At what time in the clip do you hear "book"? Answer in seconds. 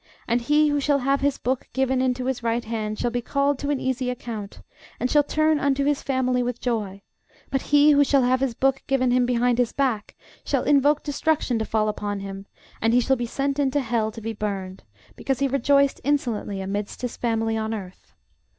1.37-1.67, 8.55-8.81